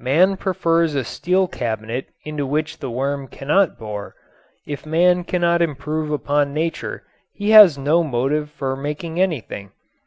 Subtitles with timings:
[0.00, 4.14] Man prefers a steel cabinet into which the worm cannot bore.
[4.66, 7.02] If man cannot improve Upon nature
[7.34, 9.72] he has no motive for making anything.